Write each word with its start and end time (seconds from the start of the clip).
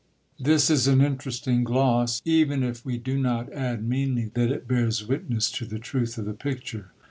This 0.39 0.71
is 0.71 0.87
an 0.87 0.99
interesting 0.99 1.63
gloss, 1.63 2.23
even 2.25 2.63
if 2.63 2.83
we 2.83 2.97
do 2.97 3.19
not 3.19 3.53
add 3.53 3.87
meanly 3.87 4.31
that 4.33 4.49
it 4.51 4.67
bears 4.67 5.05
witness 5.07 5.51
to 5.51 5.65
the 5.67 5.77
truth 5.77 6.17
of 6.17 6.25
the 6.25 6.33
picture. 6.33 6.89